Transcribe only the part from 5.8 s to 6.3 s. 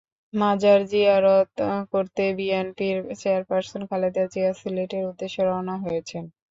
হয়েছেন।